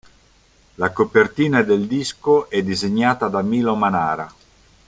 La 0.77 0.89
copertina 0.91 1.61
del 1.61 1.85
disco 1.87 2.49
è 2.49 2.63
disegnata 2.63 3.27
da 3.27 3.43
Milo 3.43 3.75
Manara. 3.75 4.27